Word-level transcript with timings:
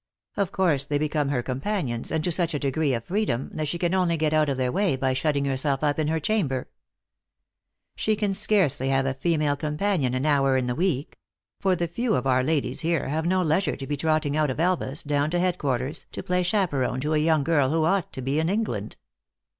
Of 0.35 0.51
course, 0.51 0.87
they 0.87 0.97
become 0.97 1.29
her 1.29 1.43
companions, 1.43 2.11
and 2.11 2.23
to 2.23 2.31
such 2.31 2.55
a 2.55 2.59
degree 2.59 2.95
of 2.95 3.03
freedom, 3.05 3.51
that 3.53 3.67
she 3.67 3.77
can 3.77 3.93
only 3.93 4.17
get 4.17 4.33
out 4.33 4.49
of 4.49 4.57
their 4.57 4.71
way 4.71 4.95
by 4.95 5.13
shutting 5.13 5.45
herself 5.45 5.83
up 5.83 5.99
in 5.99 6.07
her 6.07 6.19
chamber. 6.19 6.69
She 7.95 8.15
can 8.15 8.33
scarcely 8.33 8.89
have 8.89 9.05
a 9.05 9.13
female 9.13 9.55
companion 9.55 10.15
an 10.15 10.25
hour 10.25 10.57
in 10.57 10.65
the 10.65 10.73
week; 10.73 11.19
for 11.59 11.75
the 11.75 11.87
few 11.87 12.15
of 12.15 12.25
our 12.25 12.43
ladies 12.43 12.79
here 12.81 13.09
have 13.09 13.27
no 13.27 13.43
leisure 13.43 13.75
to 13.75 13.85
be 13.85 13.95
trotting 13.95 14.35
out 14.35 14.49
of 14.49 14.57
Elvas, 14.59 15.03
down 15.03 15.29
to 15.29 15.39
headquarters, 15.39 16.07
to 16.13 16.23
play 16.23 16.41
chaperon 16.41 16.99
to 17.01 17.13
a 17.13 17.19
young 17.19 17.43
girl 17.43 17.69
who 17.69 17.85
ought 17.85 18.11
to 18.13 18.23
be 18.23 18.39
in 18.39 18.49
England." 18.49 18.95